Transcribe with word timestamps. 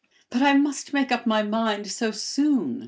"But 0.31 0.41
I 0.41 0.53
must 0.53 0.93
make 0.93 1.11
up 1.11 1.27
my 1.27 1.43
mind 1.43 1.91
so 1.91 2.09
soon!" 2.09 2.79